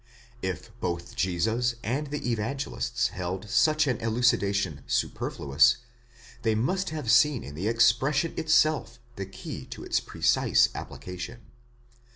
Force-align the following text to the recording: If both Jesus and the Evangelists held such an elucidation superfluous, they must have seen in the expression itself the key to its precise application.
If 0.41 0.71
both 0.79 1.15
Jesus 1.15 1.75
and 1.83 2.07
the 2.07 2.31
Evangelists 2.31 3.09
held 3.09 3.47
such 3.47 3.85
an 3.85 3.97
elucidation 3.97 4.81
superfluous, 4.87 5.77
they 6.41 6.55
must 6.55 6.89
have 6.89 7.11
seen 7.11 7.43
in 7.43 7.53
the 7.53 7.67
expression 7.67 8.33
itself 8.35 8.97
the 9.15 9.27
key 9.27 9.63
to 9.67 9.83
its 9.83 9.99
precise 9.99 10.69
application. 10.73 11.41